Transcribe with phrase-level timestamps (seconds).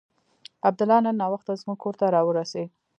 [0.67, 2.69] عبدالله نن ناوخته زموږ کور ته راورسېد.